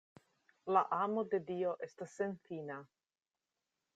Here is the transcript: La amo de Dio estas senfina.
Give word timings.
La 0.75 0.81
amo 0.99 1.23
de 1.33 1.41
Dio 1.51 1.75
estas 1.87 2.17
senfina. 2.21 2.81